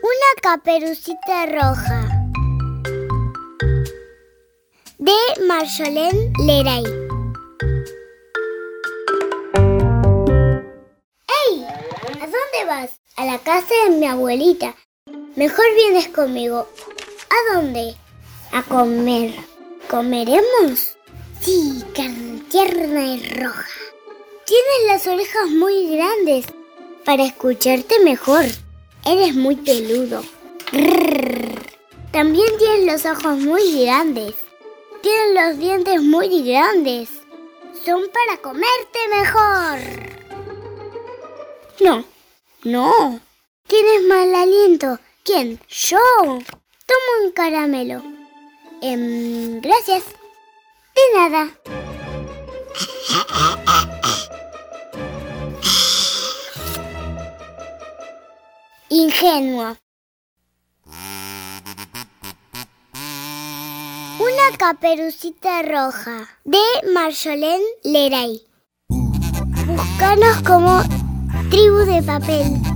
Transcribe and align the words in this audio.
Una 0.00 0.30
caperucita 0.40 1.46
roja. 1.46 2.08
De 4.98 5.12
Marjolaine 5.46 6.32
Leray. 6.44 6.84
¡Ey! 11.26 11.64
¿A 11.64 12.26
dónde 12.26 12.64
vas? 12.66 13.00
A 13.16 13.24
la 13.24 13.38
casa 13.38 13.74
de 13.84 13.96
mi 13.96 14.06
abuelita. 14.06 14.76
Mejor 15.34 15.66
vienes 15.74 16.08
conmigo. 16.08 16.68
¿A 17.30 17.54
dónde? 17.54 17.96
A 18.52 18.62
comer. 18.62 19.34
¿Comeremos? 19.90 20.96
Sí, 21.40 21.84
carne 21.94 22.42
tierna 22.48 23.04
y 23.04 23.34
roja. 23.34 23.66
Tienes 24.46 24.86
las 24.86 25.06
orejas 25.08 25.48
muy 25.50 25.96
grandes 25.96 26.46
para 27.04 27.24
escucharte 27.24 27.98
mejor. 28.00 28.44
Eres 29.10 29.34
muy 29.34 29.56
peludo. 29.56 30.22
También 32.12 32.58
tienes 32.58 32.84
los 32.84 33.06
ojos 33.06 33.38
muy 33.38 33.82
grandes. 33.82 34.34
Tienes 35.00 35.34
los 35.34 35.58
dientes 35.58 36.02
muy 36.02 36.42
grandes. 36.42 37.08
Son 37.86 38.02
para 38.12 38.36
comerte 38.42 38.98
mejor. 39.10 39.78
No, 41.80 42.04
no. 42.64 43.18
Tienes 43.66 44.02
mal 44.02 44.34
aliento. 44.34 44.98
¿Quién? 45.24 45.58
Yo. 45.70 45.98
Toma 46.20 47.24
un 47.24 47.32
caramelo. 47.32 48.02
Em, 48.82 49.58
gracias. 49.62 50.04
De 50.94 51.18
nada. 51.18 51.77
Ingenuo. 58.90 59.76
Una 64.18 64.56
caperucita 64.58 65.60
roja 65.62 66.26
de 66.44 66.58
Marjolaine 66.94 67.64
Leray. 67.84 68.40
Búscanos 68.88 70.42
como 70.42 70.82
tribu 71.50 71.78
de 71.84 72.02
papel. 72.02 72.67